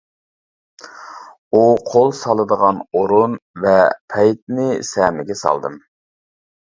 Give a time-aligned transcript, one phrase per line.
[1.55, 3.75] ئۇ قول سالىدىغان ئورۇن ۋە
[4.15, 5.77] پەيتنى سەمىگە سالدىم.